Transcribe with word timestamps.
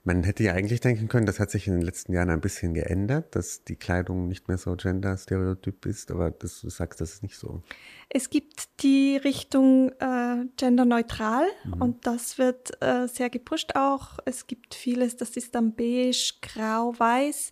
Man 0.03 0.23
hätte 0.23 0.43
ja 0.43 0.53
eigentlich 0.53 0.79
denken 0.81 1.07
können, 1.07 1.25
das 1.25 1.39
hat 1.39 1.49
sich 1.49 1.67
in 1.67 1.73
den 1.73 1.81
letzten 1.81 2.13
Jahren 2.13 2.29
ein 2.29 2.41
bisschen 2.41 2.75
geändert, 2.75 3.35
dass 3.35 3.63
die 3.63 3.75
Kleidung 3.75 4.27
nicht 4.27 4.47
mehr 4.47 4.57
so 4.59 4.75
gender-stereotyp 4.75 5.85
ist, 5.87 6.11
aber 6.11 6.29
das, 6.29 6.61
du 6.61 6.69
sagst, 6.69 7.01
das 7.01 7.13
ist 7.13 7.23
nicht 7.23 7.37
so. 7.37 7.63
Es 8.09 8.29
gibt 8.29 8.83
die 8.83 9.17
Richtung 9.17 9.89
äh, 9.99 10.45
genderneutral 10.57 11.45
mhm. 11.63 11.81
und 11.81 12.05
das 12.05 12.37
wird 12.37 12.81
äh, 12.83 13.07
sehr 13.07 13.31
gepusht 13.31 13.75
auch. 13.75 14.19
Es 14.25 14.45
gibt 14.45 14.75
vieles, 14.75 15.17
das 15.17 15.31
ist 15.37 15.55
dann 15.55 15.73
beige, 15.73 16.33
grau, 16.41 16.93
weiß 16.97 17.49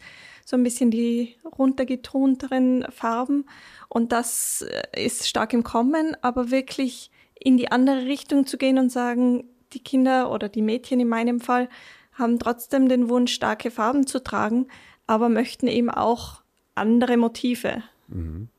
so 0.51 0.57
ein 0.57 0.63
bisschen 0.63 0.91
die 0.91 1.37
runtergetonteren 1.57 2.85
Farben. 2.91 3.45
Und 3.87 4.11
das 4.11 4.63
äh, 4.63 5.05
ist 5.05 5.27
stark 5.27 5.53
im 5.53 5.63
Kommen, 5.63 6.15
aber 6.21 6.51
wirklich 6.51 7.09
in 7.39 7.55
die 7.55 7.71
andere 7.71 8.05
Richtung 8.05 8.45
zu 8.45 8.57
gehen 8.57 8.77
und 8.77 8.91
sagen, 8.91 9.45
die 9.71 9.79
Kinder 9.79 10.29
oder 10.29 10.49
die 10.49 10.61
Mädchen 10.61 10.99
in 10.99 11.07
meinem 11.07 11.39
Fall 11.39 11.69
haben 12.11 12.37
trotzdem 12.37 12.89
den 12.89 13.07
Wunsch, 13.07 13.33
starke 13.33 13.71
Farben 13.71 14.05
zu 14.05 14.21
tragen, 14.21 14.67
aber 15.07 15.29
möchten 15.29 15.67
eben 15.67 15.89
auch 15.89 16.41
andere 16.75 17.15
Motive. 17.15 17.81
Mhm. 18.09 18.49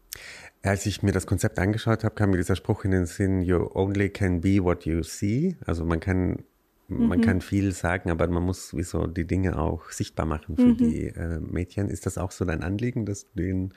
Als 0.63 0.87
ich 0.87 1.03
mir 1.03 1.13
das 1.13 1.27
Konzept 1.27 1.59
angeschaut 1.59 2.05
habe, 2.05 2.15
kam 2.15 2.31
mir 2.31 2.39
dieser 2.39 2.57
Spruch 2.57 2.85
in 2.85 2.93
den 2.93 3.05
Sinn, 3.05 3.43
you 3.43 3.69
only 3.75 4.09
can 4.09 4.41
be 4.41 4.65
what 4.65 4.87
you 4.87 5.03
see. 5.03 5.57
Also 5.67 5.85
man 5.85 6.01
kann 6.01 6.45
man 6.89 7.19
mhm. 7.19 7.23
kann 7.23 7.41
viel 7.41 7.73
sagen, 7.73 8.11
aber 8.11 8.27
man 8.29 8.43
muss 8.43 8.77
wie 8.77 8.83
so 8.83 9.07
die 9.07 9.27
Dinge 9.27 9.59
auch 9.59 9.91
sichtbar 9.91 10.27
machen 10.27 10.57
für 10.57 10.63
mhm. 10.63 10.77
die 10.77 11.07
äh, 11.07 11.41
Mädchen. 11.41 11.89
Ist 11.89 12.07
das 12.07 12.19
auch 12.19 12.31
so 12.31 12.45
dein 12.45 12.63
Anliegen, 12.63 13.07
dass 13.07 13.25
du 13.25 13.43
denen 13.43 13.75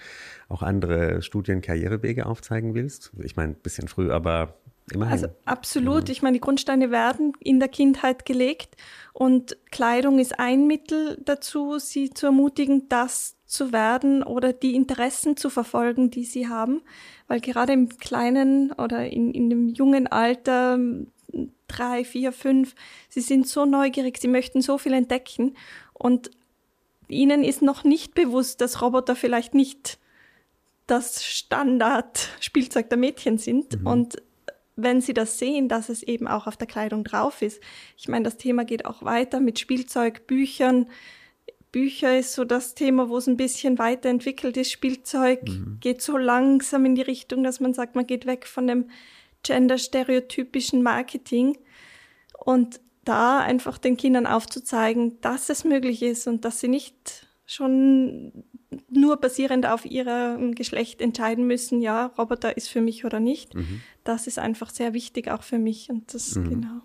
auch 0.49 0.61
andere 0.61 1.21
Studien, 1.21 1.61
Karrierewege 1.61 2.25
aufzeigen 2.25 2.73
willst? 2.73 3.11
Ich 3.23 3.35
meine, 3.35 3.53
ein 3.53 3.61
bisschen 3.61 3.87
früh, 3.87 4.11
aber 4.11 4.57
immerhin. 4.91 5.13
Also 5.13 5.27
absolut. 5.45 6.09
Ja. 6.09 6.11
Ich 6.11 6.21
meine, 6.21 6.33
die 6.33 6.41
Grundsteine 6.41 6.91
werden 6.91 7.33
in 7.39 7.59
der 7.59 7.69
Kindheit 7.69 8.25
gelegt 8.25 8.75
und 9.13 9.57
Kleidung 9.71 10.19
ist 10.19 10.39
ein 10.39 10.67
Mittel 10.67 11.21
dazu, 11.23 11.79
sie 11.79 12.09
zu 12.09 12.27
ermutigen, 12.27 12.89
das 12.89 13.37
zu 13.45 13.71
werden 13.71 14.23
oder 14.23 14.53
die 14.53 14.75
Interessen 14.75 15.37
zu 15.37 15.49
verfolgen, 15.49 16.09
die 16.09 16.25
sie 16.25 16.47
haben. 16.47 16.81
Weil 17.27 17.39
gerade 17.39 17.73
im 17.73 17.89
kleinen 17.89 18.71
oder 18.71 19.07
in, 19.07 19.31
in 19.31 19.49
dem 19.49 19.69
jungen 19.69 20.07
Alter 20.07 20.77
drei, 21.67 22.03
vier, 22.05 22.31
fünf. 22.31 22.75
Sie 23.09 23.21
sind 23.21 23.47
so 23.47 23.65
neugierig, 23.65 24.17
sie 24.17 24.27
möchten 24.27 24.61
so 24.61 24.77
viel 24.77 24.93
entdecken 24.93 25.55
und 25.93 26.31
ihnen 27.07 27.43
ist 27.43 27.61
noch 27.61 27.83
nicht 27.83 28.15
bewusst, 28.15 28.61
dass 28.61 28.81
Roboter 28.81 29.15
vielleicht 29.15 29.53
nicht 29.53 29.99
das 30.87 31.23
Standard-Spielzeug 31.25 32.89
der 32.89 32.97
Mädchen 32.97 33.37
sind. 33.37 33.81
Mhm. 33.81 33.87
Und 33.87 34.15
wenn 34.75 35.01
sie 35.01 35.13
das 35.13 35.39
sehen, 35.39 35.69
dass 35.69 35.89
es 35.89 36.03
eben 36.03 36.27
auch 36.27 36.47
auf 36.47 36.57
der 36.57 36.67
Kleidung 36.67 37.03
drauf 37.03 37.41
ist. 37.41 37.61
Ich 37.97 38.07
meine, 38.07 38.23
das 38.23 38.37
Thema 38.37 38.65
geht 38.65 38.85
auch 38.85 39.03
weiter 39.03 39.39
mit 39.39 39.57
Spielzeug, 39.57 40.27
Büchern. 40.27 40.87
Bücher 41.71 42.17
ist 42.17 42.33
so 42.33 42.43
das 42.45 42.75
Thema, 42.75 43.09
wo 43.09 43.17
es 43.17 43.27
ein 43.27 43.37
bisschen 43.37 43.79
weiterentwickelt 43.79 44.57
ist. 44.57 44.71
Spielzeug 44.71 45.43
mhm. 45.47 45.77
geht 45.79 46.01
so 46.01 46.17
langsam 46.17 46.85
in 46.85 46.95
die 46.95 47.01
Richtung, 47.01 47.43
dass 47.43 47.59
man 47.59 47.73
sagt, 47.73 47.95
man 47.95 48.05
geht 48.05 48.25
weg 48.25 48.45
von 48.45 48.67
dem 48.67 48.89
genderstereotypischen 49.45 50.81
Marketing 50.83 51.57
und 52.43 52.79
da 53.03 53.39
einfach 53.39 53.77
den 53.77 53.97
Kindern 53.97 54.25
aufzuzeigen, 54.25 55.21
dass 55.21 55.49
es 55.49 55.63
möglich 55.63 56.01
ist 56.01 56.27
und 56.27 56.43
dass 56.43 56.59
sie 56.59 56.67
nicht 56.67 57.27
schon 57.45 58.43
nur 58.89 59.17
basierend 59.17 59.67
auf 59.67 59.85
ihrem 59.85 60.55
Geschlecht 60.55 60.99
entscheiden 61.01 61.45
müssen, 61.45 61.81
ja, 61.81 62.07
Roboter 62.17 62.57
ist 62.57 62.67
für 62.67 62.81
mich 62.81 63.05
oder 63.05 63.19
nicht. 63.19 63.53
Mhm. 63.53 63.81
Das 64.03 64.25
ist 64.25 64.39
einfach 64.39 64.71
sehr 64.71 64.93
wichtig 64.93 65.29
auch 65.29 65.43
für 65.43 65.59
mich 65.59 65.89
und 65.89 66.13
das 66.13 66.35
mhm. 66.35 66.49
genau. 66.49 66.81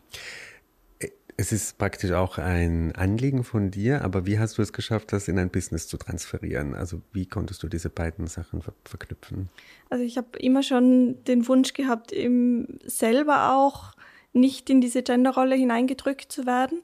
Es 1.41 1.53
ist 1.53 1.79
praktisch 1.79 2.13
auch 2.13 2.37
ein 2.37 2.95
Anliegen 2.95 3.45
von 3.45 3.71
dir, 3.71 4.05
aber 4.05 4.27
wie 4.27 4.39
hast 4.39 4.59
du 4.59 4.63
es 4.63 4.75
geschafft, 4.75 5.15
das 5.15 5.27
in 5.27 5.39
ein 5.39 5.49
Business 5.49 5.89
zu 5.89 5.97
transferieren? 5.97 6.75
Also 6.75 7.01
wie 7.15 7.25
konntest 7.25 7.63
du 7.63 7.69
diese 7.69 7.89
beiden 7.89 8.27
Sachen 8.27 8.61
ver 8.61 8.75
verknüpfen? 8.85 9.49
Also 9.89 10.05
ich 10.05 10.19
habe 10.19 10.39
immer 10.39 10.63
schon 10.63 11.25
den 11.25 11.49
Wunsch 11.49 11.73
gehabt, 11.73 12.13
eben 12.13 12.79
selber 12.85 13.55
auch 13.55 13.93
nicht 14.35 14.69
in 14.69 14.83
diese 14.83 15.03
Genderrolle 15.03 15.55
hineingedrückt 15.55 16.31
zu 16.31 16.45
werden 16.45 16.83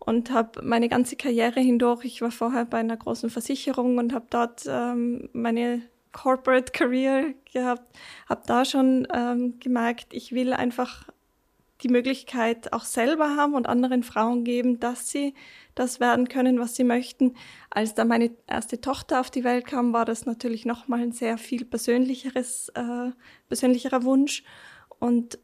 und 0.00 0.30
habe 0.30 0.60
meine 0.62 0.90
ganze 0.90 1.16
Karriere 1.16 1.60
hindurch, 1.60 2.04
ich 2.04 2.20
war 2.20 2.30
vorher 2.30 2.66
bei 2.66 2.80
einer 2.80 2.98
großen 2.98 3.30
Versicherung 3.30 3.96
und 3.96 4.12
habe 4.12 4.26
dort 4.28 4.64
ähm, 4.68 5.30
meine 5.32 5.80
Corporate 6.12 6.72
Career 6.72 7.32
gehabt, 7.50 7.96
habe 8.28 8.42
da 8.46 8.66
schon 8.66 9.08
ähm, 9.14 9.58
gemerkt, 9.60 10.08
ich 10.12 10.32
will 10.32 10.52
einfach 10.52 11.08
die 11.84 11.88
Möglichkeit 11.88 12.72
auch 12.72 12.84
selber 12.84 13.36
haben 13.36 13.54
und 13.54 13.68
anderen 13.68 14.02
Frauen 14.02 14.42
geben, 14.42 14.80
dass 14.80 15.10
sie 15.10 15.34
das 15.74 16.00
werden 16.00 16.28
können, 16.28 16.58
was 16.58 16.74
sie 16.74 16.84
möchten. 16.84 17.34
Als 17.68 17.94
da 17.94 18.06
meine 18.06 18.30
erste 18.46 18.80
Tochter 18.80 19.20
auf 19.20 19.30
die 19.30 19.44
Welt 19.44 19.66
kam, 19.66 19.92
war 19.92 20.06
das 20.06 20.24
natürlich 20.24 20.64
nochmal 20.64 21.00
ein 21.00 21.12
sehr 21.12 21.36
viel 21.36 21.66
persönlicheres, 21.66 22.70
äh, 22.70 23.10
persönlicherer 23.48 24.02
Wunsch. 24.02 24.44
Und 24.98 25.38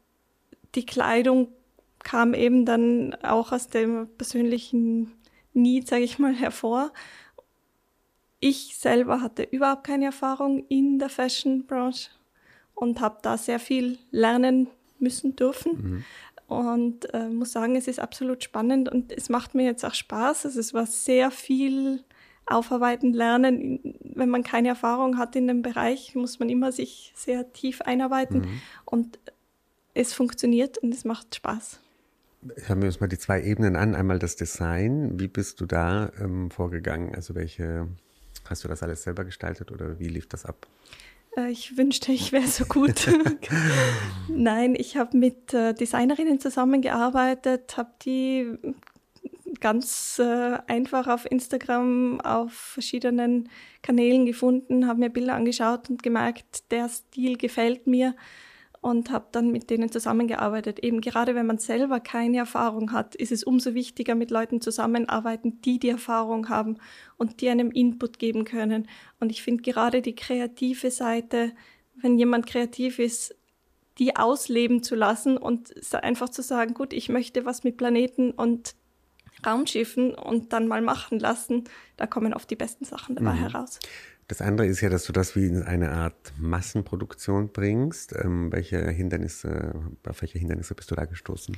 die 0.74 0.86
Kleidung 0.86 1.48
kam 1.98 2.32
eben 2.32 2.64
dann 2.64 3.14
auch 3.22 3.52
aus 3.52 3.68
dem 3.68 4.08
persönlichen 4.16 5.12
Need, 5.52 5.88
sage 5.88 6.04
ich 6.04 6.18
mal, 6.18 6.34
hervor. 6.34 6.90
Ich 8.38 8.78
selber 8.78 9.20
hatte 9.20 9.42
überhaupt 9.42 9.84
keine 9.84 10.06
Erfahrung 10.06 10.64
in 10.68 10.98
der 10.98 11.10
Fashion-Branche 11.10 12.08
und 12.74 13.00
habe 13.00 13.18
da 13.20 13.36
sehr 13.36 13.58
viel 13.58 13.98
lernen 14.10 14.68
müssen 15.00 15.36
dürfen. 15.36 15.72
Mhm. 15.72 16.04
Und 16.50 17.14
äh, 17.14 17.28
muss 17.28 17.52
sagen, 17.52 17.76
es 17.76 17.86
ist 17.86 18.00
absolut 18.00 18.42
spannend 18.42 18.88
und 18.88 19.12
es 19.12 19.28
macht 19.28 19.54
mir 19.54 19.64
jetzt 19.64 19.84
auch 19.84 19.94
Spaß. 19.94 20.46
Also 20.46 20.58
es 20.58 20.74
war 20.74 20.84
sehr 20.84 21.30
viel 21.30 22.02
aufarbeiten, 22.44 23.12
lernen. 23.12 23.78
Wenn 24.02 24.30
man 24.30 24.42
keine 24.42 24.66
Erfahrung 24.66 25.16
hat 25.16 25.36
in 25.36 25.46
dem 25.46 25.62
Bereich, 25.62 26.16
muss 26.16 26.40
man 26.40 26.48
immer 26.48 26.72
sich 26.72 27.12
sehr 27.14 27.52
tief 27.52 27.82
einarbeiten. 27.82 28.40
Mhm. 28.40 28.60
Und 28.84 29.20
es 29.94 30.12
funktioniert 30.12 30.78
und 30.78 30.92
es 30.92 31.04
macht 31.04 31.36
Spaß. 31.36 31.78
Hören 32.66 32.82
wir 32.82 32.88
uns 32.88 32.98
mal 32.98 33.06
die 33.06 33.18
zwei 33.18 33.40
Ebenen 33.40 33.76
an. 33.76 33.94
Einmal 33.94 34.18
das 34.18 34.34
Design. 34.34 35.20
Wie 35.20 35.28
bist 35.28 35.60
du 35.60 35.66
da 35.66 36.10
ähm, 36.20 36.50
vorgegangen? 36.50 37.14
Also 37.14 37.36
welche, 37.36 37.86
hast 38.46 38.64
du 38.64 38.68
das 38.68 38.82
alles 38.82 39.04
selber 39.04 39.24
gestaltet 39.24 39.70
oder 39.70 40.00
wie 40.00 40.08
lief 40.08 40.28
das 40.28 40.44
ab? 40.46 40.66
Äh, 41.36 41.50
ich 41.50 41.76
wünschte, 41.76 42.12
ich 42.12 42.32
wäre 42.32 42.46
so 42.46 42.64
gut. 42.64 43.08
Nein, 44.28 44.74
ich 44.76 44.96
habe 44.96 45.16
mit 45.16 45.54
äh, 45.54 45.74
Designerinnen 45.74 46.40
zusammengearbeitet, 46.40 47.76
habe 47.76 47.90
die 48.04 48.56
ganz 49.60 50.18
äh, 50.18 50.58
einfach 50.66 51.06
auf 51.06 51.30
Instagram, 51.30 52.20
auf 52.20 52.52
verschiedenen 52.52 53.48
Kanälen 53.82 54.24
gefunden, 54.26 54.86
habe 54.86 55.00
mir 55.00 55.10
Bilder 55.10 55.34
angeschaut 55.34 55.90
und 55.90 56.02
gemerkt, 56.02 56.70
der 56.70 56.88
Stil 56.88 57.36
gefällt 57.36 57.86
mir 57.86 58.14
und 58.80 59.10
habe 59.10 59.26
dann 59.32 59.52
mit 59.52 59.68
denen 59.68 59.92
zusammengearbeitet. 59.92 60.78
Eben 60.78 61.00
gerade 61.00 61.34
wenn 61.34 61.46
man 61.46 61.58
selber 61.58 62.00
keine 62.00 62.38
Erfahrung 62.38 62.92
hat, 62.92 63.14
ist 63.14 63.32
es 63.32 63.44
umso 63.44 63.74
wichtiger, 63.74 64.14
mit 64.14 64.30
Leuten 64.30 64.60
zusammenarbeiten, 64.60 65.60
die 65.62 65.78
die 65.78 65.90
Erfahrung 65.90 66.48
haben 66.48 66.78
und 67.18 67.40
die 67.40 67.50
einem 67.50 67.70
Input 67.70 68.18
geben 68.18 68.44
können. 68.44 68.88
Und 69.18 69.30
ich 69.30 69.42
finde 69.42 69.62
gerade 69.62 70.00
die 70.00 70.14
kreative 70.14 70.90
Seite, 70.90 71.52
wenn 71.94 72.18
jemand 72.18 72.46
kreativ 72.46 72.98
ist, 72.98 73.34
die 73.98 74.16
ausleben 74.16 74.82
zu 74.82 74.94
lassen 74.94 75.36
und 75.36 75.74
einfach 75.94 76.30
zu 76.30 76.42
sagen, 76.42 76.72
gut, 76.72 76.94
ich 76.94 77.10
möchte 77.10 77.44
was 77.44 77.64
mit 77.64 77.76
Planeten 77.76 78.30
und 78.30 78.74
Raumschiffen 79.46 80.14
und 80.14 80.54
dann 80.54 80.68
mal 80.68 80.80
machen 80.80 81.18
lassen, 81.18 81.64
da 81.98 82.06
kommen 82.06 82.32
oft 82.32 82.50
die 82.50 82.56
besten 82.56 82.86
Sachen 82.86 83.14
dabei 83.14 83.34
mhm. 83.34 83.38
heraus. 83.38 83.78
Das 84.30 84.40
andere 84.40 84.68
ist 84.68 84.80
ja, 84.80 84.88
dass 84.88 85.06
du 85.06 85.12
das 85.12 85.34
wie 85.34 85.46
in 85.46 85.64
eine 85.64 85.90
Art 85.90 86.32
Massenproduktion 86.38 87.48
bringst. 87.48 88.14
Ähm, 88.14 88.52
welche 88.52 88.78
Hindernisse, 88.88 89.74
auf 90.08 90.22
welche 90.22 90.38
Hindernisse 90.38 90.76
bist 90.76 90.88
du 90.88 90.94
da 90.94 91.04
gestoßen? 91.04 91.56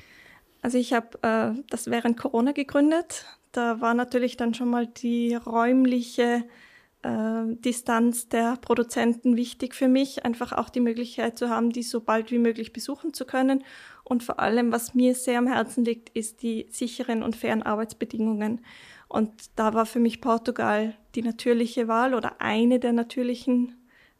Also 0.62 0.78
ich 0.78 0.94
habe 0.94 1.18
äh, 1.20 1.62
das 1.68 1.88
während 1.88 2.16
Corona 2.16 2.52
gegründet. 2.52 3.26
Da 3.52 3.82
war 3.82 3.92
natürlich 3.92 4.38
dann 4.38 4.54
schon 4.54 4.70
mal 4.70 4.86
die 4.86 5.34
räumliche 5.34 6.44
äh, 7.02 7.42
Distanz 7.46 8.30
der 8.30 8.56
Produzenten 8.56 9.36
wichtig 9.36 9.74
für 9.74 9.88
mich, 9.88 10.24
einfach 10.24 10.52
auch 10.52 10.70
die 10.70 10.80
Möglichkeit 10.80 11.36
zu 11.36 11.50
haben, 11.50 11.74
die 11.74 11.82
so 11.82 12.00
bald 12.00 12.30
wie 12.30 12.38
möglich 12.38 12.72
besuchen 12.72 13.12
zu 13.12 13.26
können. 13.26 13.64
Und 14.02 14.22
vor 14.22 14.40
allem, 14.40 14.72
was 14.72 14.94
mir 14.94 15.14
sehr 15.14 15.36
am 15.36 15.46
Herzen 15.46 15.84
liegt, 15.84 16.08
ist 16.16 16.42
die 16.42 16.68
sicheren 16.70 17.22
und 17.22 17.36
fairen 17.36 17.62
Arbeitsbedingungen. 17.62 18.62
Und 19.12 19.30
da 19.56 19.74
war 19.74 19.84
für 19.84 20.00
mich 20.00 20.22
Portugal 20.22 20.94
die 21.14 21.20
natürliche 21.20 21.86
Wahl 21.86 22.14
oder 22.14 22.40
eine 22.40 22.80
der 22.80 22.94
natürlichen 22.94 23.76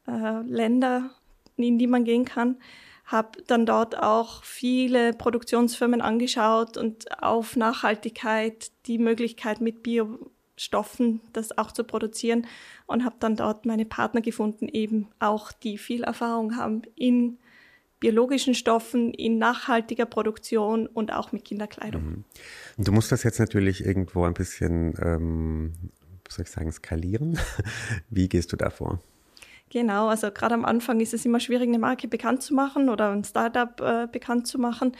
äh, 0.06 0.43
Länder, 0.43 1.12
in 1.56 1.79
die 1.79 1.87
man 1.87 2.05
gehen 2.05 2.27
kann. 2.27 2.59
Habe 3.06 3.43
dann 3.47 3.65
dort 3.65 3.97
auch 3.97 4.44
viele 4.44 5.15
Produktionsfirmen 5.15 6.03
angeschaut 6.03 6.77
und 6.77 7.23
auf 7.23 7.56
Nachhaltigkeit, 7.56 8.71
die 8.85 8.99
Möglichkeit 8.99 9.62
mit 9.62 9.83
Biostoffen 9.83 11.23
das 11.33 11.56
auch 11.56 11.73
zu 11.73 11.85
produzieren 11.85 12.47
und 12.87 13.03
habe 13.03 13.17
dann 13.19 13.35
dort 13.35 13.65
meine 13.65 13.87
Partner 13.87 14.21
gefunden, 14.21 14.69
eben 14.69 15.09
auch 15.21 15.53
die 15.53 15.79
viel 15.79 16.03
Erfahrung 16.03 16.59
haben 16.59 16.83
in 16.97 17.39
biologischen 18.03 18.55
Stoffen, 18.55 19.15
in 19.15 19.39
nachhaltiger 19.39 20.07
Produktion 20.07 20.89
und 20.89 21.13
auch 21.13 21.31
mit 21.31 21.45
Kinderkleidung. 21.45 22.03
Mhm. 22.03 22.25
Du 22.85 22.91
musst 22.91 23.13
das 23.13 23.23
jetzt 23.23 23.39
natürlich 23.39 23.87
irgendwo 23.87 24.25
ein 24.25 24.35
bisschen, 24.35 24.95
ähm, 25.01 25.73
soll 26.29 26.45
ich 26.45 26.51
sagen, 26.51 26.73
skalieren. 26.73 27.39
Wie 28.11 28.29
gehst 28.29 28.53
du 28.53 28.57
da 28.57 28.71
vor? 28.71 29.01
Genau, 29.71 30.09
also 30.09 30.33
gerade 30.33 30.55
am 30.55 30.65
Anfang 30.65 30.99
ist 30.99 31.15
es 31.15 31.25
immer 31.25 31.39
schwierig, 31.39 31.69
eine 31.69 31.79
Marke 31.79 32.09
bekannt 32.09 32.43
zu 32.43 32.55
machen 32.55 32.91
oder 32.91 33.13
ein 33.13 33.23
Startup 33.23 33.81
äh, 33.81 34.09
bekannt 34.11 34.49
zu 34.49 34.59
machen. 34.59 34.93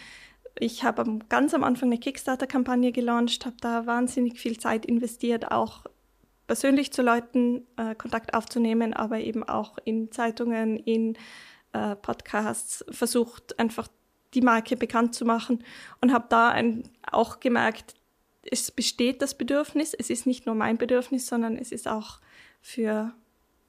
Ich 0.59 0.85
habe 0.85 1.19
ganz 1.29 1.55
am 1.55 1.65
Anfang 1.65 1.89
eine 1.89 1.99
Kickstarter-Kampagne 1.99 2.93
gelauncht, 2.93 3.45
habe 3.47 3.57
da 3.61 3.85
wahnsinnig 3.85 4.39
viel 4.39 4.59
Zeit 4.61 4.87
investiert, 4.87 5.51
auch 5.51 5.87
persönlich 6.47 6.93
zu 6.93 7.03
Leuten 7.03 7.67
äh, 7.77 7.97
Kontakt 7.97 8.35
aufzunehmen, 8.35 8.95
aber 8.95 9.19
eben 9.19 9.43
auch 9.43 9.77
in 9.85 10.13
Zeitungen, 10.13 10.77
in 10.77 11.17
äh, 11.73 11.97
Podcasts 11.97 12.85
versucht, 12.91 13.59
einfach 13.59 13.89
die 14.35 14.41
Marke 14.41 14.77
bekannt 14.77 15.15
zu 15.15 15.25
machen 15.25 15.65
und 16.01 16.13
habe 16.13 16.27
da 16.29 16.49
ein, 16.49 16.85
auch 17.11 17.41
gemerkt, 17.41 17.95
es 18.51 18.71
besteht 18.71 19.23
das 19.23 19.37
Bedürfnis. 19.37 19.95
Es 19.95 20.11
ist 20.11 20.27
nicht 20.27 20.47
nur 20.47 20.55
mein 20.55 20.79
Bedürfnis, 20.79 21.27
sondern 21.27 21.57
es 21.57 21.71
ist 21.71 21.87
auch 21.87 22.19
für 22.61 23.13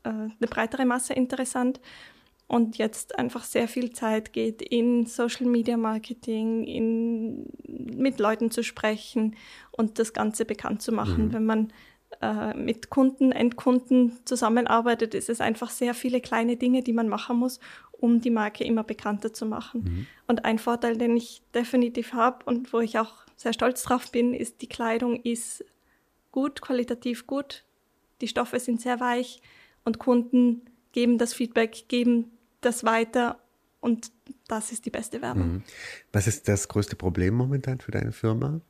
äh, 0.04 0.10
eine 0.10 0.48
breitere 0.50 0.86
Masse 0.86 1.14
interessant. 1.14 1.80
Und 2.48 2.78
jetzt 2.78 3.18
einfach 3.18 3.44
sehr 3.44 3.68
viel 3.68 3.94
Zeit 3.94 4.34
geht 4.34 4.62
in 4.62 5.06
Social 5.06 5.48
Media 5.48 5.78
Marketing, 5.78 6.66
in, 6.66 7.46
mit 7.68 8.20
Leuten 8.20 8.52
zu 8.52 8.64
sprechen 8.64 9.36
und 9.72 9.98
das 9.98 10.14
Ganze 10.14 10.46
bekannt 10.46 10.82
zu 10.82 10.92
machen. 10.92 11.28
Mhm. 11.28 11.34
Wenn 11.34 11.46
man 11.46 11.74
äh, 12.24 12.54
mit 12.54 12.90
Kunden, 12.90 13.34
Endkunden 13.34 14.18
zusammenarbeitet, 14.24 15.14
ist 15.14 15.30
es 15.30 15.42
einfach 15.42 15.70
sehr 15.70 15.94
viele 15.94 16.22
kleine 16.22 16.56
Dinge, 16.56 16.82
die 16.82 16.94
man 16.94 17.10
machen 17.10 17.36
muss, 17.38 17.60
um 17.92 18.22
die 18.22 18.30
Marke 18.30 18.64
immer 18.64 18.84
bekannter 18.84 19.34
zu 19.34 19.46
machen. 19.46 19.84
Mhm. 19.84 20.08
Und 20.28 20.46
ein 20.46 20.58
Vorteil, 20.58 20.98
den 20.98 21.18
ich 21.18 21.42
definitiv 21.54 22.14
habe 22.14 22.46
und 22.46 22.72
wo 22.72 22.80
ich 22.80 22.98
auch 22.98 23.14
sehr 23.36 23.52
stolz 23.52 23.84
drauf 23.84 24.10
bin, 24.10 24.34
ist, 24.34 24.62
die 24.62 24.70
Kleidung 24.70 25.22
ist 25.22 25.66
gut, 26.32 26.62
qualitativ 26.62 27.28
gut, 27.28 27.66
die 28.22 28.30
Stoffe 28.30 28.60
sind 28.62 28.80
sehr 28.80 29.02
weich 29.02 29.42
und 29.84 30.00
Kunden 30.00 30.62
geben 30.94 31.18
das 31.18 31.34
Feedback, 31.34 31.86
geben 31.90 32.32
das 32.62 32.86
weiter 32.86 33.38
und 33.82 34.12
das 34.48 34.72
ist 34.72 34.86
die 34.86 34.92
beste 34.92 35.22
Werbung. 35.22 35.56
Mhm. 35.56 35.64
Was 36.14 36.28
ist 36.28 36.48
das 36.48 36.70
größte 36.70 36.96
Problem 36.96 37.34
momentan 37.34 37.82
für 37.82 37.92
deine 37.92 38.14
Firma? 38.14 38.62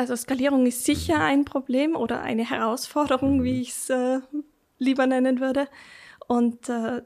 Also 0.00 0.16
Skalierung 0.16 0.64
ist 0.64 0.86
sicher 0.86 1.20
ein 1.20 1.44
Problem 1.44 1.94
oder 1.94 2.22
eine 2.22 2.48
Herausforderung, 2.48 3.44
wie 3.44 3.60
ich 3.60 3.68
es 3.68 3.90
äh, 3.90 4.20
lieber 4.78 5.06
nennen 5.06 5.40
würde. 5.40 5.68
Und 6.26 6.70
äh, 6.70 7.02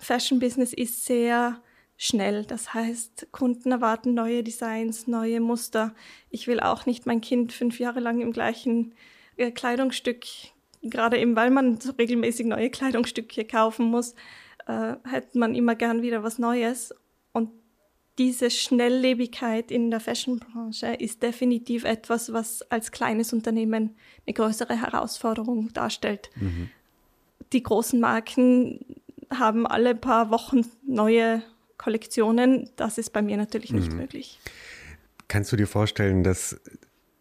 Fashion 0.00 0.40
Business 0.40 0.72
ist 0.72 1.04
sehr 1.04 1.62
schnell. 1.96 2.44
Das 2.44 2.74
heißt, 2.74 3.28
Kunden 3.30 3.70
erwarten 3.70 4.14
neue 4.14 4.42
Designs, 4.42 5.06
neue 5.06 5.38
Muster. 5.38 5.94
Ich 6.28 6.48
will 6.48 6.58
auch 6.58 6.84
nicht 6.84 7.06
mein 7.06 7.20
Kind 7.20 7.52
fünf 7.52 7.78
Jahre 7.78 8.00
lang 8.00 8.20
im 8.20 8.32
gleichen 8.32 8.96
äh, 9.36 9.52
Kleidungsstück, 9.52 10.26
gerade 10.82 11.18
eben 11.18 11.36
weil 11.36 11.52
man 11.52 11.80
so 11.80 11.92
regelmäßig 11.92 12.46
neue 12.46 12.70
Kleidungsstücke 12.70 13.44
kaufen 13.44 13.86
muss, 13.86 14.16
äh, 14.66 14.96
hätte 15.08 15.38
man 15.38 15.54
immer 15.54 15.76
gern 15.76 16.02
wieder 16.02 16.24
was 16.24 16.40
Neues. 16.40 16.92
Und 17.30 17.50
diese 18.18 18.50
Schnelllebigkeit 18.50 19.70
in 19.70 19.90
der 19.90 20.00
Fashionbranche 20.00 20.94
ist 20.94 21.22
definitiv 21.22 21.84
etwas, 21.84 22.32
was 22.32 22.62
als 22.70 22.90
kleines 22.90 23.32
Unternehmen 23.32 23.94
eine 24.26 24.34
größere 24.34 24.80
Herausforderung 24.80 25.72
darstellt. 25.72 26.30
Mhm. 26.36 26.70
Die 27.52 27.62
großen 27.62 28.00
Marken 28.00 28.84
haben 29.32 29.66
alle 29.66 29.94
paar 29.94 30.30
Wochen 30.30 30.62
neue 30.86 31.42
Kollektionen. 31.76 32.70
Das 32.76 32.96
ist 32.98 33.12
bei 33.12 33.22
mir 33.22 33.36
natürlich 33.36 33.72
nicht 33.72 33.92
mhm. 33.92 33.98
möglich. 33.98 34.40
Kannst 35.28 35.52
du 35.52 35.56
dir 35.56 35.66
vorstellen, 35.66 36.22
dass 36.22 36.58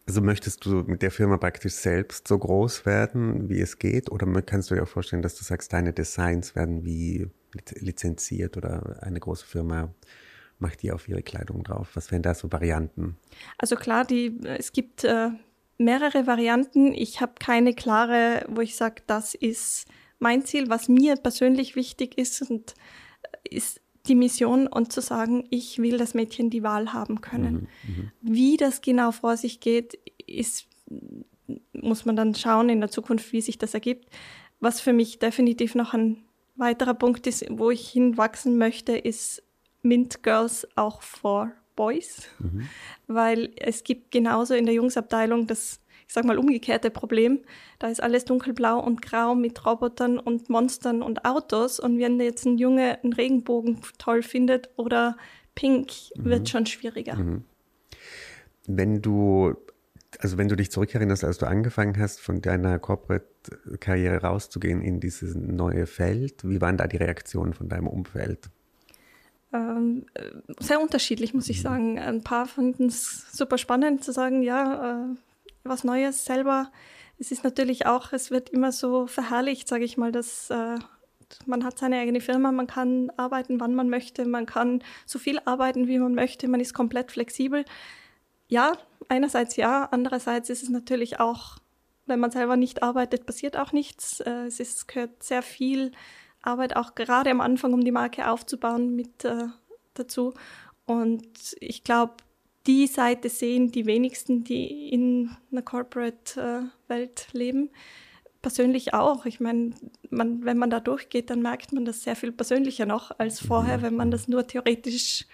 also 0.07 0.21
möchtest 0.21 0.65
du 0.65 0.83
mit 0.83 1.01
der 1.01 1.09
Firma 1.09 1.37
praktisch 1.37 1.73
selbst 1.73 2.27
so 2.27 2.37
groß 2.37 2.85
werden, 2.85 3.49
wie 3.49 3.59
es 3.59 3.79
geht? 3.79 4.11
Oder 4.11 4.27
kannst 4.43 4.69
du 4.69 4.75
dir 4.75 4.83
auch 4.83 4.87
vorstellen, 4.87 5.23
dass 5.23 5.35
du 5.35 5.43
sagst, 5.43 5.73
deine 5.73 5.93
Designs 5.93 6.55
werden 6.55 6.85
wie 6.85 7.27
lizenziert 7.79 8.55
oder 8.55 8.99
eine 9.01 9.19
große 9.19 9.45
Firma 9.45 9.93
macht 10.59 10.81
die 10.81 10.91
auf 10.91 11.07
ihre 11.07 11.23
Kleidung 11.23 11.63
drauf? 11.63 11.89
Was 11.95 12.11
wären 12.11 12.21
da 12.21 12.33
so 12.33 12.51
Varianten? 12.51 13.17
Also 13.57 13.75
klar, 13.75 14.05
die, 14.05 14.39
es 14.43 14.71
gibt 14.71 15.03
äh, 15.03 15.29
mehrere 15.77 16.27
Varianten. 16.27 16.93
Ich 16.93 17.21
habe 17.21 17.33
keine 17.39 17.73
klare, 17.73 18.45
wo 18.49 18.61
ich 18.61 18.75
sage, 18.75 19.03
das 19.07 19.35
ist 19.35 19.87
mein 20.19 20.45
Ziel, 20.45 20.69
was 20.69 20.87
mir 20.87 21.15
persönlich 21.15 21.75
wichtig 21.75 22.17
ist, 22.17 22.41
und 22.49 22.73
äh, 23.43 23.55
ist 23.55 23.81
die 24.07 24.15
Mission 24.15 24.67
und 24.67 24.91
zu 24.91 25.01
sagen, 25.01 25.45
ich 25.49 25.79
will 25.79 25.97
das 25.97 26.13
Mädchen 26.13 26.49
die 26.49 26.63
Wahl 26.63 26.93
haben 26.93 27.21
können. 27.21 27.67
Mhm, 27.83 27.95
mhm, 27.95 28.11
wie 28.21 28.57
das 28.57 28.81
genau 28.81 29.11
vor 29.11 29.35
sich 29.35 29.59
geht, 29.59 29.97
ist, 30.25 30.67
muss 31.73 32.05
man 32.05 32.15
dann 32.15 32.35
schauen 32.35 32.69
in 32.69 32.79
der 32.79 32.91
Zukunft, 32.91 33.33
wie 33.33 33.41
sich 33.41 33.57
das 33.57 33.73
ergibt. 33.73 34.07
Was 34.59 34.79
für 34.79 34.93
mich 34.93 35.19
definitiv 35.19 35.75
noch 35.75 35.93
ein 35.93 36.23
weiterer 36.55 36.93
Punkt 36.93 37.27
ist, 37.27 37.45
wo 37.49 37.71
ich 37.71 37.89
hinwachsen 37.89 38.57
möchte, 38.57 38.95
ist 38.97 39.43
Mint 39.85 40.23
Girls 40.23 40.67
auch 40.75 41.01
for 41.01 41.51
Boys, 41.75 42.27
mhm. 42.39 42.67
weil 43.07 43.51
es 43.57 43.83
gibt 43.83 44.11
genauso 44.11 44.53
in 44.53 44.65
der 44.65 44.75
Jungsabteilung 44.75 45.47
das 45.47 45.79
ich 46.07 46.13
sag 46.13 46.25
mal, 46.25 46.37
umgekehrte 46.37 46.91
Problem. 46.91 47.39
Da 47.79 47.87
ist 47.87 48.01
alles 48.01 48.25
dunkelblau 48.25 48.79
und 48.79 49.01
grau 49.01 49.35
mit 49.35 49.65
Robotern 49.65 50.19
und 50.19 50.49
Monstern 50.49 51.01
und 51.01 51.25
Autos. 51.25 51.79
Und 51.79 51.99
wenn 51.99 52.19
jetzt 52.19 52.45
ein 52.45 52.57
Junge 52.57 52.99
einen 53.03 53.13
Regenbogen 53.13 53.81
toll 53.97 54.21
findet 54.21 54.69
oder 54.77 55.17
pink, 55.55 55.91
mhm. 56.15 56.25
wird 56.25 56.49
schon 56.49 56.65
schwieriger. 56.65 57.15
Mhm. 57.15 57.43
Wenn 58.67 59.01
du, 59.01 59.55
also 60.19 60.37
wenn 60.37 60.47
du 60.47 60.55
dich 60.55 60.71
zurückerinnerst, 60.71 61.23
als 61.23 61.37
du 61.37 61.47
angefangen 61.47 61.97
hast, 61.99 62.19
von 62.19 62.41
deiner 62.41 62.77
Corporate-Karriere 62.79 64.21
rauszugehen 64.21 64.81
in 64.81 64.99
dieses 64.99 65.35
neue 65.35 65.87
Feld, 65.87 66.47
wie 66.47 66.61
waren 66.61 66.77
da 66.77 66.87
die 66.87 66.97
Reaktionen 66.97 67.53
von 67.53 67.67
deinem 67.67 67.87
Umfeld? 67.87 68.49
Ähm, 69.55 70.05
sehr 70.59 70.81
unterschiedlich, 70.81 71.33
muss 71.33 71.49
ich 71.49 71.59
mhm. 71.59 71.63
sagen. 71.63 71.99
Ein 71.99 72.23
paar 72.23 72.45
fanden 72.45 72.87
es 72.87 73.31
super 73.31 73.57
spannend 73.57 74.03
zu 74.03 74.11
sagen, 74.11 74.41
ja, 74.43 75.05
äh, 75.05 75.15
was 75.63 75.83
Neues 75.83 76.25
selber. 76.25 76.71
Es 77.17 77.31
ist 77.31 77.43
natürlich 77.43 77.85
auch, 77.85 78.11
es 78.11 78.31
wird 78.31 78.49
immer 78.49 78.71
so 78.73 79.07
verherrlicht, 79.07 79.67
sage 79.67 79.85
ich 79.85 79.97
mal, 79.97 80.11
dass 80.11 80.49
äh, 80.49 80.77
Man 81.45 81.63
hat 81.63 81.79
seine 81.79 81.99
eigene 81.99 82.21
Firma, 82.21 82.51
man 82.51 82.67
kann 82.67 83.11
arbeiten, 83.17 83.59
wann 83.59 83.75
man 83.75 83.89
möchte, 83.89 84.25
man 84.25 84.45
kann 84.45 84.83
so 85.05 85.19
viel 85.19 85.39
arbeiten, 85.45 85.87
wie 85.87 85.99
man 85.99 86.13
möchte, 86.13 86.47
man 86.47 86.59
ist 86.59 86.73
komplett 86.73 87.11
flexibel. 87.11 87.65
Ja, 88.47 88.73
einerseits 89.09 89.55
ja, 89.55 89.87
andererseits 89.91 90.49
ist 90.49 90.63
es 90.63 90.69
natürlich 90.69 91.19
auch, 91.19 91.57
wenn 92.05 92.19
man 92.19 92.31
selber 92.31 92.57
nicht 92.57 92.83
arbeitet, 92.83 93.25
passiert 93.25 93.57
auch 93.57 93.71
nichts. 93.71 94.19
Äh, 94.19 94.47
es 94.47 94.59
ist, 94.59 94.87
gehört 94.87 95.23
sehr 95.23 95.41
viel 95.41 95.91
Arbeit 96.45 96.75
auch 96.75 96.95
gerade 96.95 97.29
am 97.31 97.41
Anfang, 97.41 97.73
um 97.73 97.83
die 97.83 97.91
Marke 97.91 98.29
aufzubauen, 98.29 98.95
mit 98.95 99.25
äh, 99.25 99.47
dazu. 99.93 100.33
Und 100.85 101.55
ich 101.59 101.83
glaube, 101.83 102.15
die 102.67 102.87
Seite 102.87 103.29
sehen 103.29 103.71
die 103.71 103.85
wenigsten, 103.85 104.43
die 104.43 104.89
in 104.89 105.35
einer 105.51 105.61
Corporate-Welt 105.61 107.27
äh, 107.33 107.37
leben. 107.37 107.69
Persönlich 108.41 108.93
auch. 108.93 109.25
Ich 109.25 109.39
meine, 109.39 109.73
man, 110.09 110.43
wenn 110.45 110.57
man 110.57 110.69
da 110.69 110.79
durchgeht, 110.79 111.29
dann 111.29 111.41
merkt 111.41 111.73
man 111.73 111.85
das 111.85 112.03
sehr 112.03 112.15
viel 112.15 112.31
persönlicher 112.31 112.85
noch 112.85 113.11
als 113.19 113.39
vorher, 113.39 113.81
wenn 113.81 113.95
man 113.95 114.11
das 114.11 114.27
nur 114.27 114.45
theoretisch 114.45 115.25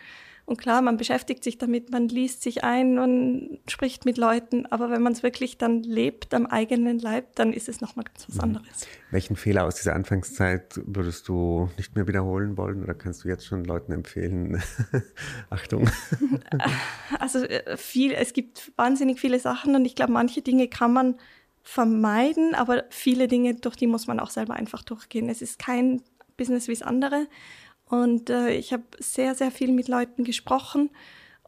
und 0.46 0.58
klar, 0.58 0.82
man 0.82 0.98
beschäftigt 0.98 1.44
sich 1.44 1.58
damit, 1.58 1.92
man 1.92 2.08
liest 2.08 2.42
sich 2.42 2.64
ein 2.64 3.00
und 3.00 3.60
spricht 3.68 4.06
mit 4.06 4.18
Leuten, 4.18 4.66
aber 4.66 4.90
wenn 4.90 5.02
man 5.02 5.14
es 5.14 5.24
wirklich 5.24 5.58
dann 5.58 5.84
lebt 5.84 6.34
am 6.34 6.46
eigenen 6.46 7.00
Leib, 7.00 7.36
dann 7.36 7.54
ist 7.54 7.70
es 7.70 7.82
nochmal 7.82 8.06
ganz 8.06 8.28
was 8.28 8.36
mhm. 8.36 8.42
anderes. 8.42 8.88
Welchen 9.12 9.36
Fehler 9.36 9.66
aus 9.66 9.76
dieser 9.76 9.96
Anfangszeit 9.96 10.82
würdest 10.86 11.28
du 11.28 11.70
nicht 11.78 11.96
mehr 11.96 12.08
wiederholen 12.08 12.58
wollen 12.58 12.84
oder 12.84 12.94
kannst 12.94 13.24
du 13.24 13.28
jetzt 13.28 13.46
schon 13.46 13.64
Leuten 13.64 13.92
empfehlen? 13.92 14.62
Achtung. 15.50 15.90
Also 17.20 17.40
äh, 17.40 17.78
viel, 17.78 18.14
es 18.14 18.34
gibt 18.34 18.72
wahnsinnig 18.78 19.20
viele 19.20 19.40
Sachen 19.40 19.76
und 19.76 19.86
ich 19.86 19.96
glaube, 19.96 20.12
manche 20.12 20.42
Dinge 20.42 20.68
kann 20.68 20.94
man 20.94 21.16
vermeiden, 21.62 22.56
aber 22.56 22.86
viele 22.90 23.28
Dinge, 23.28 23.56
durch 23.56 23.76
die 23.76 23.88
muss 23.88 24.08
man 24.08 24.20
auch 24.20 24.30
selber 24.30 24.56
einfach 24.56 24.82
durchgehen. 24.84 25.30
Es 25.30 25.42
ist 25.42 25.60
kein 25.60 26.02
Business 26.38 26.68
wie 26.68 26.74
das 26.74 26.82
andere. 26.82 27.28
Und 27.92 28.30
äh, 28.30 28.52
ich 28.52 28.72
habe 28.72 28.84
sehr, 29.00 29.36
sehr 29.36 29.52
viel 29.52 29.70
mit 29.74 29.90
Leuten 29.90 30.24
gesprochen. 30.24 30.90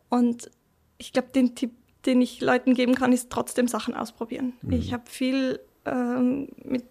Und 0.09 0.51
ich 0.97 1.13
glaube, 1.13 1.29
den 1.29 1.55
Tipp, 1.55 1.71
den 2.05 2.21
ich 2.21 2.41
Leuten 2.41 2.73
geben 2.73 2.95
kann, 2.95 3.13
ist 3.13 3.29
trotzdem 3.29 3.69
Sachen 3.69 3.93
ausprobieren. 3.93 4.51
Mhm. 4.62 4.73
Ich 4.73 4.91
habe 4.91 5.09
viel 5.09 5.62
ähm, 5.85 6.50
mit 6.62 6.83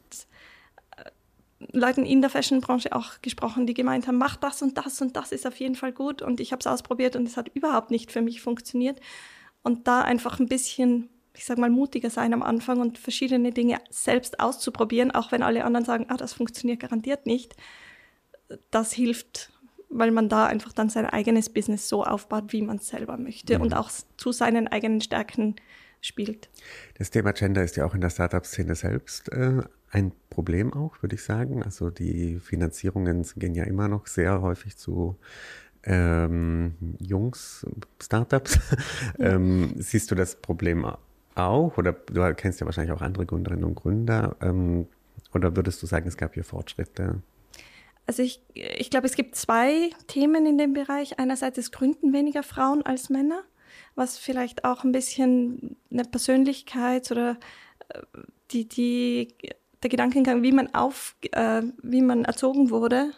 äh, 0.97 1.05
Leuten 1.71 2.07
in 2.07 2.23
der 2.23 2.31
Fashion-Branche 2.31 2.97
auch 2.97 3.21
gesprochen, 3.21 3.67
die 3.67 3.75
gemeint 3.75 4.07
haben, 4.07 4.17
mach 4.17 4.37
das 4.37 4.63
und 4.63 4.79
das 4.79 5.03
und 5.03 5.17
das 5.17 5.33
ist 5.33 5.47
auf 5.47 5.61
jeden 5.61 5.75
Fall 5.75 5.93
gut. 5.93 6.23
Und 6.23 6.41
ich 6.41 6.53
habe 6.53 6.61
es 6.61 6.67
ausprobiert 6.67 7.15
und 7.15 7.29
es 7.29 7.37
hat 7.37 7.51
überhaupt 7.53 7.91
nicht 7.91 8.11
für 8.11 8.23
mich 8.23 8.41
funktioniert. 8.41 9.01
Und 9.63 9.87
da 9.87 10.01
einfach 10.01 10.41
ein 10.41 10.49
bisschen, 10.49 11.11
ich 11.37 11.45
sag 11.45 11.59
mal, 11.59 11.69
mutiger 11.69 12.09
sein 12.09 12.33
am 12.33 12.43
Anfang 12.43 12.81
und 12.81 12.97
verschiedene 12.97 13.53
Dinge 13.53 13.81
selbst 13.91 14.41
auszuprobieren, 14.41 15.11
auch 15.11 15.31
wenn 15.31 15.43
alle 15.43 15.67
anderen 15.67 15.85
sagen, 15.85 16.07
ah, 16.09 16.17
das 16.17 16.33
funktioniert 16.33 16.81
garantiert 16.81 17.27
nicht 17.27 17.55
das 18.71 18.93
hilft, 18.93 19.53
weil 19.89 20.11
man 20.11 20.29
da 20.29 20.47
einfach 20.47 20.73
dann 20.73 20.89
sein 20.89 21.07
eigenes 21.07 21.51
Business 21.51 21.89
so 21.89 22.05
aufbaut, 22.05 22.53
wie 22.53 22.63
man 22.63 22.77
es 22.77 22.89
selber 22.89 23.17
möchte 23.17 23.57
mhm. 23.57 23.63
und 23.63 23.75
auch 23.75 23.91
zu 24.17 24.33
seinen 24.33 24.69
eigenen 24.69 25.01
Stärken 25.01 25.57
spielt. 26.01 26.49
Das 26.99 27.11
Thema 27.11 27.33
Gender 27.33 27.63
ist 27.63 27.77
ja 27.77 27.85
auch 27.85 27.95
in 27.95 28.01
der 28.01 28.11
Startup-Szene 28.11 28.75
selbst 28.75 29.31
äh, 29.31 29.63
ein 29.91 30.13
Problem 30.31 30.73
auch, 30.73 31.01
würde 31.03 31.15
ich 31.15 31.23
sagen. 31.23 31.63
Also 31.63 31.91
die 31.91 32.41
Finanzierungen 32.41 33.25
gehen 33.37 33.55
ja 33.55 33.65
immer 33.65 33.89
noch 33.89 34.07
sehr 34.07 34.43
häufig 34.43 34.77
zu 34.77 35.17
ähm, 35.85 36.75
Jungs-Startups. 36.99 38.59
Ja. 39.19 39.33
ähm, 39.33 39.75
siehst 39.77 40.11
du 40.11 40.15
das 40.15 40.37
Problem 40.37 40.87
auch? 41.35 41.79
Oder 41.79 41.93
du 41.93 42.35
kennst 42.35 42.61
ja 42.61 42.67
wahrscheinlich 42.67 42.93
auch 42.93 43.03
andere 43.03 43.27
Gründerinnen 43.27 43.65
und 43.65 43.75
Gründer. 43.75 44.37
Ähm, 44.41 44.87
oder 45.35 45.55
würdest 45.57 45.83
du 45.83 45.87
sagen, 45.87 46.09
es 46.09 46.17
gab 46.17 46.35
hier 46.35 46.45
Fortschritte? 46.45 47.23
Also 48.07 48.23
ich, 48.23 48.41
ich 48.55 48.91
glaube, 48.91 49.07
es 49.07 49.15
gibt 49.15 49.37
zwei 49.37 49.91
Themen 50.07 50.47
in 50.47 50.59
dem 50.59 50.73
Bereich. 50.73 51.19
Einerseits 51.19 51.59
es 51.59 51.71
gründen 51.71 52.13
weniger 52.13 52.43
Frauen 52.43 52.83
als 52.83 53.11
Männer, 53.11 53.43
was 53.95 54.19
vielleicht 54.19 54.65
auch 54.65 54.85
ein 54.85 54.93
bisschen 54.93 55.77
eine 55.91 56.05
Persönlichkeit 56.05 57.11
oder 57.11 57.39
äh, 57.89 58.01
die, 58.51 58.69
die, 58.69 59.35
der 59.83 59.91
Gedankengang, 59.91 60.43
wie 60.43 60.53
man 60.53 60.75
auf, 60.75 61.17
äh, 61.33 61.63
wie 61.83 62.03
man 62.03 62.25
erzogen 62.25 62.71
wurde, 62.71 63.13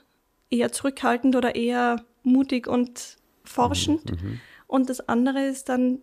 eher 0.50 0.70
zurückhaltend 0.70 1.34
oder 1.34 1.54
eher 1.54 2.04
mutig 2.22 2.66
und 2.66 3.16
forschend. 3.44 4.10
Mhm, 4.10 4.28
mhm. 4.28 4.40
Und 4.66 4.90
das 4.90 5.08
andere 5.08 5.46
ist 5.46 5.68
dann 5.68 5.98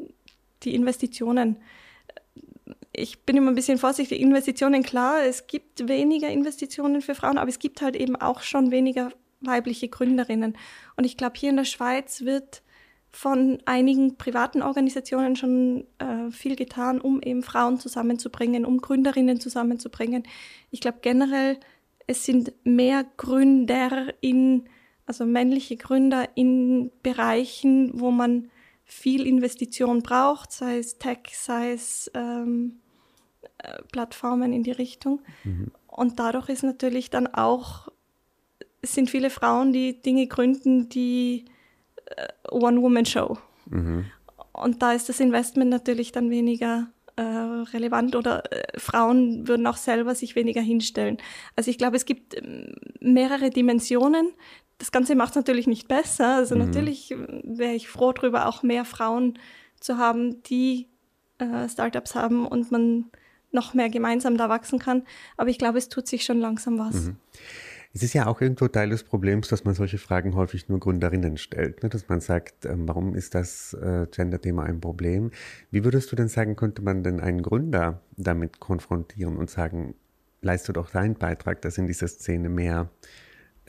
die 0.63 0.75
Investitionen 0.75 1.57
ich 3.01 3.21
bin 3.23 3.37
immer 3.37 3.51
ein 3.51 3.55
bisschen 3.55 3.77
vorsichtig. 3.77 4.21
Investitionen, 4.21 4.83
klar, 4.83 5.23
es 5.23 5.47
gibt 5.47 5.87
weniger 5.87 6.29
Investitionen 6.29 7.01
für 7.01 7.15
Frauen, 7.15 7.37
aber 7.37 7.49
es 7.49 7.59
gibt 7.59 7.81
halt 7.81 7.95
eben 7.95 8.15
auch 8.15 8.41
schon 8.41 8.71
weniger 8.71 9.11
weibliche 9.41 9.89
Gründerinnen. 9.89 10.55
Und 10.95 11.03
ich 11.03 11.17
glaube, 11.17 11.33
hier 11.37 11.49
in 11.49 11.57
der 11.57 11.65
Schweiz 11.65 12.21
wird 12.21 12.61
von 13.11 13.61
einigen 13.65 14.17
privaten 14.17 14.61
Organisationen 14.61 15.35
schon 15.35 15.85
äh, 15.97 16.31
viel 16.31 16.55
getan, 16.55 17.01
um 17.01 17.21
eben 17.21 17.43
Frauen 17.43 17.79
zusammenzubringen, 17.79 18.65
um 18.65 18.79
Gründerinnen 18.79 19.39
zusammenzubringen. 19.39 20.23
Ich 20.69 20.79
glaube 20.79 20.99
generell, 21.01 21.59
es 22.07 22.23
sind 22.23 22.53
mehr 22.63 23.05
Gründer 23.17 24.13
in, 24.21 24.69
also 25.05 25.25
männliche 25.25 25.75
Gründer 25.75 26.29
in 26.35 26.91
Bereichen, 27.03 27.99
wo 27.99 28.11
man 28.11 28.49
viel 28.85 29.25
Investition 29.25 30.03
braucht, 30.03 30.51
sei 30.51 30.77
es 30.77 30.97
Tech, 30.97 31.19
sei 31.33 31.71
es 31.73 32.11
ähm, 32.13 32.80
äh, 32.80 32.80
Plattformen 33.91 34.53
in 34.53 34.63
die 34.63 34.71
Richtung. 34.71 35.21
Mhm. 35.43 35.71
Und 35.87 36.19
dadurch 36.19 36.49
ist 36.49 36.63
natürlich 36.63 37.09
dann 37.09 37.27
auch, 37.27 37.89
es 38.81 38.95
sind 38.95 39.09
viele 39.09 39.29
Frauen, 39.29 39.73
die 39.73 40.01
Dinge 40.01 40.27
gründen, 40.27 40.89
die 40.89 41.45
äh, 42.05 42.27
One-Woman-Show. 42.49 43.37
Mhm. 43.65 44.05
Und 44.53 44.81
da 44.81 44.93
ist 44.93 45.09
das 45.09 45.19
Investment 45.19 45.69
natürlich 45.69 46.11
dann 46.11 46.29
weniger 46.29 46.89
äh, 47.15 47.21
relevant 47.21 48.15
oder 48.15 48.51
äh, 48.51 48.79
Frauen 48.79 49.47
würden 49.47 49.67
auch 49.67 49.77
selber 49.77 50.15
sich 50.15 50.35
weniger 50.35 50.61
hinstellen. 50.61 51.17
Also 51.55 51.69
ich 51.69 51.77
glaube, 51.77 51.97
es 51.97 52.05
gibt 52.05 52.35
ähm, 52.35 52.75
mehrere 52.99 53.49
Dimensionen, 53.49 54.31
das 54.77 54.91
Ganze 54.91 55.13
macht 55.15 55.31
es 55.31 55.35
natürlich 55.35 55.67
nicht 55.67 55.87
besser. 55.87 56.35
Also 56.37 56.55
mhm. 56.55 56.65
natürlich 56.65 57.15
wäre 57.43 57.73
ich 57.73 57.87
froh 57.87 58.13
darüber, 58.13 58.47
auch 58.47 58.63
mehr 58.63 58.83
Frauen 58.83 59.37
zu 59.79 59.97
haben, 59.97 60.41
die 60.43 60.87
äh, 61.37 61.69
Startups 61.69 62.15
haben 62.15 62.47
und 62.47 62.71
man 62.71 63.11
noch 63.51 63.73
mehr 63.73 63.89
gemeinsam 63.89 64.37
da 64.37 64.49
wachsen 64.49 64.79
kann. 64.79 65.03
Aber 65.37 65.49
ich 65.49 65.57
glaube, 65.57 65.77
es 65.77 65.89
tut 65.89 66.07
sich 66.07 66.23
schon 66.23 66.39
langsam 66.39 66.79
was. 66.79 66.95
Mhm. 66.95 67.17
Es 67.93 68.03
ist 68.03 68.13
ja 68.13 68.27
auch 68.27 68.39
irgendwo 68.39 68.69
Teil 68.69 68.89
des 68.89 69.03
Problems, 69.03 69.49
dass 69.49 69.65
man 69.65 69.75
solche 69.75 69.97
Fragen 69.97 70.33
häufig 70.35 70.69
nur 70.69 70.79
Gründerinnen 70.79 71.37
stellt, 71.37 71.83
ne? 71.83 71.89
dass 71.89 72.07
man 72.07 72.21
sagt, 72.21 72.65
ähm, 72.65 72.87
warum 72.87 73.15
ist 73.15 73.35
das 73.35 73.73
äh, 73.73 74.07
Gender-Thema 74.09 74.63
ein 74.63 74.79
Problem? 74.79 75.31
Wie 75.71 75.83
würdest 75.83 76.09
du 76.11 76.15
denn 76.15 76.29
sagen, 76.29 76.55
könnte 76.55 76.81
man 76.81 77.03
denn 77.03 77.19
einen 77.19 77.41
Gründer 77.41 78.01
damit 78.15 78.61
konfrontieren 78.61 79.35
und 79.35 79.49
sagen, 79.49 79.95
leiste 80.41 80.71
doch 80.71 80.89
deinen 80.89 81.15
Beitrag, 81.15 81.61
dass 81.61 81.77
in 81.77 81.87
dieser 81.87 82.07
Szene 82.07 82.47
mehr 82.47 82.89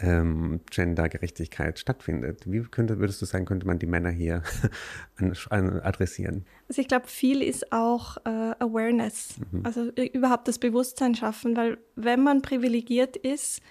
ähm, 0.03 0.61
Gendergerechtigkeit 0.71 1.79
stattfindet. 1.79 2.43
Wie 2.51 2.63
könnte, 2.63 2.99
würdest 2.99 3.23
du 3.23 3.27
sagen, 3.27 3.45
könnte 3.45 3.67
man 3.67 3.79
die 3.79 3.87
Männer 3.87 4.11
hier 4.11 4.43
an, 5.17 5.35
an 5.51 5.81
adressieren? 5.81 6.45
Also 6.69 6.83
ich 6.83 6.89
glaube, 6.89 7.07
viel 7.07 7.41
ist 7.41 7.73
auch 7.73 8.17
äh, 8.25 8.55
Awareness, 8.59 9.37
mhm. 9.51 9.65
also 9.65 9.91
überhaupt 9.91 10.49
das 10.49 10.59
Bewusstsein 10.59 11.15
schaffen, 11.15 11.57
weil 11.57 11.79
wenn 11.95 12.23
man 12.23 12.43
privilegiert 12.43 13.17
ist, 13.17 13.63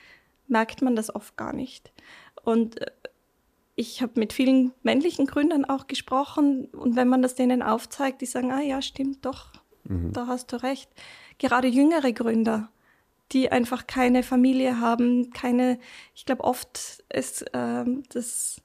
merkt 0.47 0.81
man 0.81 0.95
das 0.95 1.13
oft 1.13 1.35
gar 1.37 1.53
nicht. 1.53 1.91
Und 2.43 2.81
äh, 2.81 2.91
ich 3.75 4.01
habe 4.01 4.13
mit 4.15 4.33
vielen 4.33 4.73
männlichen 4.83 5.25
Gründern 5.25 5.65
auch 5.65 5.87
gesprochen 5.87 6.65
und 6.65 6.95
wenn 6.95 7.07
man 7.07 7.21
das 7.21 7.35
denen 7.35 7.61
aufzeigt, 7.61 8.21
die 8.21 8.25
sagen, 8.25 8.51
ah 8.51 8.61
ja, 8.61 8.81
stimmt 8.81 9.25
doch, 9.25 9.51
mhm. 9.83 10.13
da 10.13 10.27
hast 10.27 10.51
du 10.53 10.61
recht. 10.63 10.89
Gerade 11.39 11.67
jüngere 11.67 12.11
Gründer, 12.11 12.69
die 13.31 13.51
einfach 13.51 13.87
keine 13.87 14.23
Familie 14.23 14.79
haben, 14.79 15.31
keine, 15.31 15.79
ich 16.13 16.25
glaube 16.25 16.43
oft 16.43 17.03
ist 17.13 17.45
ähm, 17.53 18.03
das 18.09 18.61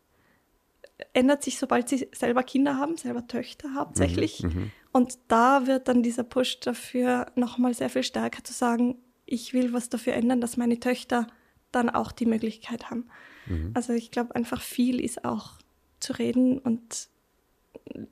ändert 1.13 1.43
sich, 1.43 1.59
sobald 1.59 1.89
sie 1.89 2.09
selber 2.13 2.43
Kinder 2.43 2.77
haben, 2.77 2.97
selber 2.97 3.27
Töchter 3.27 3.75
hauptsächlich. 3.75 4.43
Mhm, 4.43 4.49
mhm, 4.49 4.73
und 4.93 5.19
da 5.29 5.67
wird 5.67 5.89
dann 5.89 6.03
dieser 6.03 6.25
Push 6.25 6.61
dafür 6.61 7.27
nochmal 7.35 7.75
sehr 7.75 7.91
viel 7.91 8.03
stärker 8.03 8.43
zu 8.43 8.53
sagen, 8.53 8.97
ich 9.27 9.53
will 9.53 9.73
was 9.73 9.89
dafür 9.89 10.15
ändern, 10.15 10.41
dass 10.41 10.57
meine 10.57 10.81
Töchter 10.81 11.27
dann 11.73 11.91
auch 11.91 12.13
die 12.13 12.27
Möglichkeit 12.27 12.91
haben. 12.91 13.09
Mhm. 13.47 13.73
Also 13.75 13.93
ich 13.93 14.11
glaube 14.11 14.35
einfach 14.35 14.63
viel 14.63 15.01
ist 15.05 15.25
auch 15.25 15.59
zu 16.01 16.15
reden 16.15 16.59
und 16.59 17.09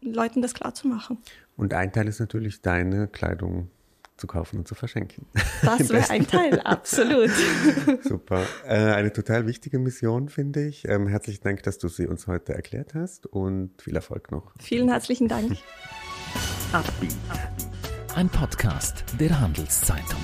Leuten 0.01 0.43
das 0.43 0.55
klar 0.55 0.75
zu 0.75 0.89
machen. 0.89 1.19
Und 1.57 1.73
ein 1.73 1.93
Teil 1.93 2.09
ist 2.09 2.21
natürlich 2.21 2.61
deine 2.61 3.09
Kleidung 3.09 3.71
zu 4.17 4.27
kaufen 4.27 4.59
und 4.59 4.69
zu 4.69 4.75
verschenken. 4.75 5.27
Das 5.63 5.89
wäre 5.89 6.11
ein 6.11 6.27
Teil, 6.27 6.61
absolut. 6.61 7.31
Super. 8.03 8.45
Äh, 8.67 8.75
eine 8.75 9.13
total 9.13 9.47
wichtige 9.47 9.79
Mission, 9.79 10.29
finde 10.29 10.67
ich. 10.67 10.87
Ähm, 10.87 11.07
herzlichen 11.09 11.43
Dank, 11.43 11.63
dass 11.63 11.79
du 11.79 11.89
sie 11.89 12.07
uns 12.07 12.27
heute 12.27 12.55
erklärt 12.55 12.95
hast 12.95 13.27
und 13.27 13.81
viel 13.81 13.97
Erfolg 13.97 14.31
noch. 14.31 14.53
Vielen 14.61 14.89
herzlichen 14.89 15.29
Dank. 15.29 15.57
Ein 18.15 18.29
Podcast 18.29 19.05
der 19.19 19.41
Handelszeitung. 19.41 20.21